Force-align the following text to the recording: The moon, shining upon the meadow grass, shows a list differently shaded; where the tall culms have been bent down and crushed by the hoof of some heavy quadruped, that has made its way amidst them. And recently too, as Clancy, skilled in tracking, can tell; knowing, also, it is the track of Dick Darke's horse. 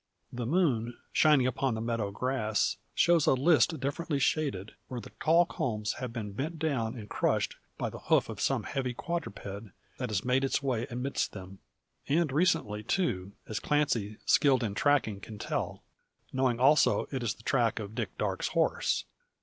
The 0.33 0.47
moon, 0.47 0.97
shining 1.13 1.45
upon 1.45 1.75
the 1.75 1.79
meadow 1.81 2.09
grass, 2.09 2.77
shows 2.95 3.27
a 3.27 3.35
list 3.35 3.79
differently 3.79 4.17
shaded; 4.17 4.73
where 4.87 4.99
the 4.99 5.11
tall 5.19 5.45
culms 5.45 5.93
have 5.99 6.11
been 6.11 6.31
bent 6.31 6.57
down 6.57 6.95
and 6.97 7.07
crushed 7.07 7.55
by 7.77 7.91
the 7.91 7.99
hoof 7.99 8.27
of 8.27 8.41
some 8.41 8.63
heavy 8.63 8.95
quadruped, 8.95 9.67
that 9.99 10.09
has 10.09 10.25
made 10.25 10.43
its 10.43 10.63
way 10.63 10.87
amidst 10.89 11.33
them. 11.33 11.59
And 12.07 12.31
recently 12.31 12.81
too, 12.81 13.33
as 13.47 13.59
Clancy, 13.59 14.17
skilled 14.25 14.63
in 14.63 14.73
tracking, 14.73 15.19
can 15.21 15.37
tell; 15.37 15.83
knowing, 16.33 16.59
also, 16.59 17.07
it 17.11 17.21
is 17.21 17.35
the 17.35 17.43
track 17.43 17.77
of 17.77 17.93
Dick 17.93 18.17
Darke's 18.17 18.47
horse. 18.47 19.05